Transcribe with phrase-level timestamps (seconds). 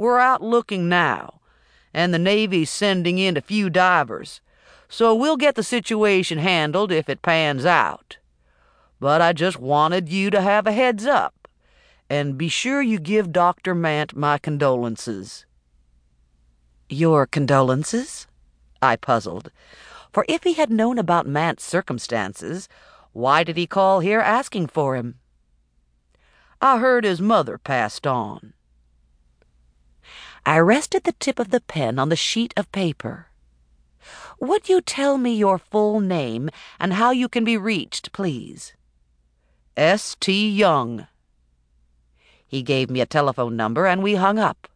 [0.00, 1.42] We're out looking now,
[1.92, 4.40] and the Navy's sending in a few divers,
[4.88, 8.16] so we'll get the situation handled if it pans out.
[8.98, 11.46] But I just wanted you to have a heads up,
[12.08, 13.74] and be sure you give Dr.
[13.74, 15.44] Mant my condolences.
[16.88, 18.26] Your condolences?
[18.80, 19.50] I puzzled.
[20.14, 22.70] For if he had known about Mant's circumstances,
[23.12, 25.16] why did he call here asking for him?
[26.62, 28.54] I heard his mother passed on.
[30.46, 33.28] I rested the tip of the pen on the sheet of paper.
[34.40, 38.72] Would you tell me your full name and how you can be reached, please?
[39.76, 40.16] S.
[40.18, 40.48] T.
[40.48, 41.06] Young.
[42.46, 44.66] He gave me a telephone number and we hung up.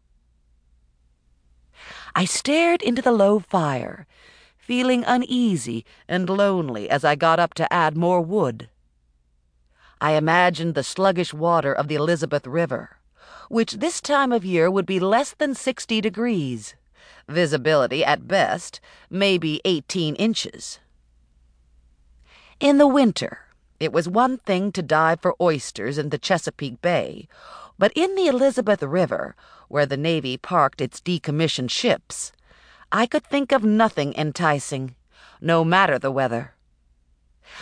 [2.14, 4.06] I stared into the low fire,
[4.56, 8.69] feeling uneasy and lonely as I got up to add more wood.
[10.00, 12.98] I imagined the sluggish water of the Elizabeth River,
[13.48, 16.75] which this time of year would be less than 60 degrees.
[17.29, 20.78] Visibility, at best, maybe 18 inches.
[22.61, 23.41] In the winter,
[23.81, 27.28] it was one thing to dive for oysters in the Chesapeake Bay,
[27.78, 29.34] but in the Elizabeth River,
[29.69, 32.33] where the Navy parked its decommissioned ships,
[32.92, 34.95] I could think of nothing enticing,
[35.41, 36.53] no matter the weather.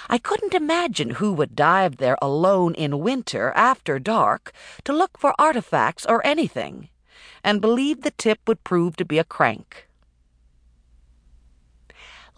[0.08, 4.52] I couldn't imagine who would dive there alone in winter after dark
[4.84, 6.88] to look for artifacts or anything,
[7.42, 9.88] and believe the tip would prove to be a crank.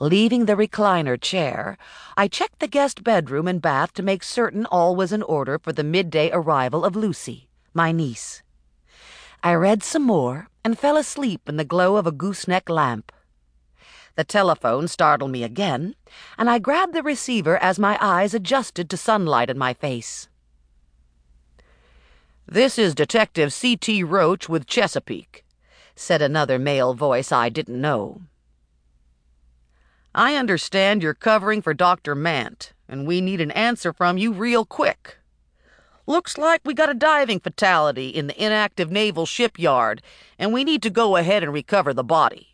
[0.01, 1.79] Leaving the recliner chair,
[2.17, 5.73] I checked the guest bedroom and bath to make certain all was in order for
[5.73, 8.43] the midday arrival of Lucy, my niece.
[9.43, 13.13] I read some more and fell asleep in the glow of a gooseneck lamp.
[14.17, 15.97] The telephone startled me again,
[16.39, 20.29] and I grabbed the receiver as my eyes adjusted to sunlight in my face.
[22.47, 24.05] This is Detective C.T.
[24.05, 25.45] Roche with Chesapeake,
[25.97, 28.23] said another male voice I didn't know.
[30.15, 32.15] I understand you're covering for Dr.
[32.15, 35.19] Mant, and we need an answer from you real quick.
[36.07, 40.03] Looks like we got a diving fatality in the inactive naval shipyard,
[40.39, 42.54] and we need to go ahead and recover the body.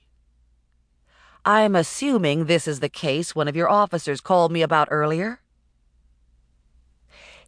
[1.44, 5.40] I'm assuming this is the case one of your officers called me about earlier?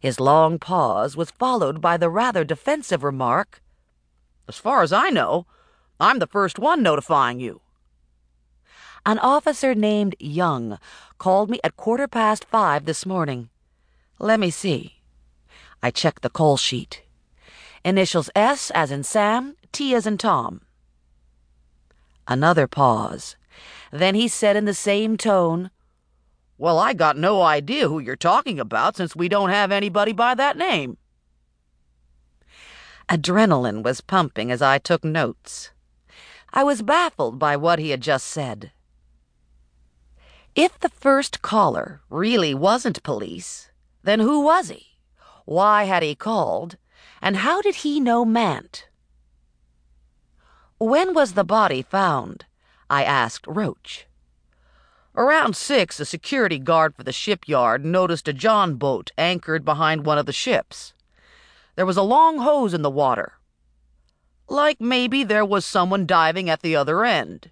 [0.00, 3.62] His long pause was followed by the rather defensive remark,
[4.48, 5.46] As far as I know,
[6.00, 7.60] I'm the first one notifying you.
[9.04, 10.78] An officer named Young
[11.18, 13.50] called me at quarter past five this morning.
[14.18, 15.00] Let me see.
[15.82, 17.02] I checked the call sheet.
[17.84, 20.62] Initials S as in Sam, T as in Tom.
[22.26, 23.36] Another pause.
[23.90, 25.70] Then he said in the same tone,
[26.58, 30.34] Well, I got no idea who you're talking about since we don't have anybody by
[30.34, 30.96] that name.
[33.08, 35.70] Adrenaline was pumping as I took notes.
[36.52, 38.72] I was baffled by what he had just said.
[40.54, 43.70] If the first caller really wasn't police,
[44.02, 44.98] then who was he?
[45.44, 46.76] Why had he called?
[47.20, 48.88] And how did he know Mant?
[50.78, 52.44] When was the body found?
[52.92, 54.04] I asked Roche.
[55.16, 60.18] Around six, a security guard for the shipyard noticed a John boat anchored behind one
[60.18, 60.94] of the ships.
[61.74, 63.32] There was a long hose in the water.
[64.48, 67.50] Like maybe there was someone diving at the other end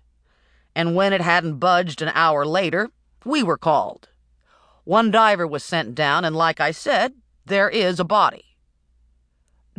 [0.75, 2.91] and when it hadn't budged an hour later,
[3.25, 4.09] we were called.
[4.85, 7.15] One diver was sent down, and like I said,
[7.45, 8.57] there is a body.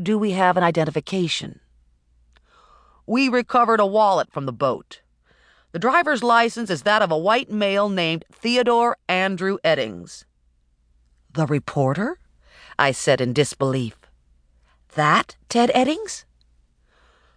[0.02, 1.60] Do we have an identification?
[3.06, 5.02] We recovered a wallet from the boat.
[5.72, 10.26] The driver's license is that of a white male named Theodore Andrew Eddings.
[11.34, 12.20] The reporter?
[12.78, 13.96] I said in disbelief.
[14.96, 16.26] That Ted Eddings?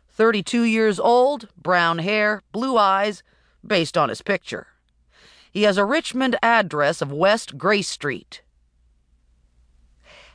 [0.09, 3.23] 32 years old, brown hair, blue eyes,
[3.65, 4.67] based on his picture.
[5.53, 8.43] He has a Richmond address of West Grace Street.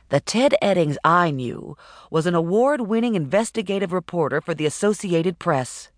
[0.08, 1.76] The Ted Eddings I knew
[2.10, 5.89] was an award winning investigative reporter for the Associated Press.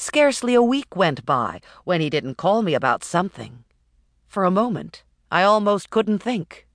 [0.00, 3.64] Scarcely a week went by when he didn't call me about something.
[4.28, 6.68] For a moment, I almost couldn't think.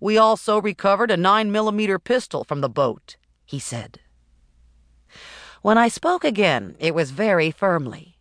[0.00, 3.16] We also recovered a 9 millimeter pistol from the boat,
[3.46, 4.00] he said.
[5.62, 8.16] When I spoke again, it was very firmly.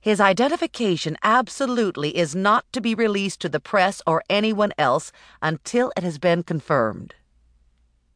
[0.00, 5.10] His identification absolutely is not to be released to the press or anyone else
[5.42, 7.16] until it has been confirmed.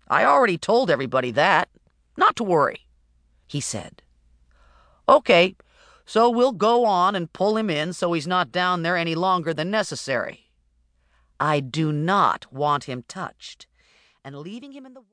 [0.06, 1.68] I already told everybody that.
[2.16, 2.86] Not to worry,
[3.48, 4.03] he said.
[5.08, 5.56] Okay,
[6.06, 9.52] so we'll go on and pull him in so he's not down there any longer
[9.52, 10.50] than necessary.
[11.38, 13.66] I do not want him touched,
[14.24, 15.00] and leaving him in the